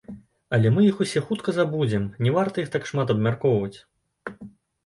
[0.57, 3.77] Але мы іх усе хутка забудзем, не варта іх так шмат абмяркоўваць.